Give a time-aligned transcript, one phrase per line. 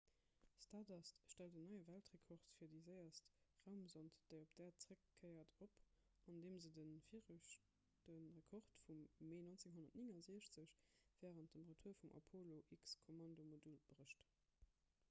[0.59, 3.29] stardust stellt en neie weltrekord fir déi séierst
[3.71, 5.77] raumsond déi op d'äerd zeréckkéiert op
[6.33, 7.39] andeem se de viregte
[8.39, 10.77] rekord vum mee 1969
[11.27, 14.29] wärend dem retour vum apollo-x-kommandomodul brécht